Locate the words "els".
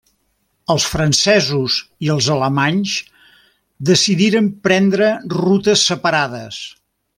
0.75-0.85, 2.13-2.29